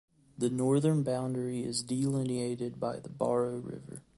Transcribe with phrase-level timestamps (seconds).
[0.35, 4.01] The northern boundary is delineated by the Baro River.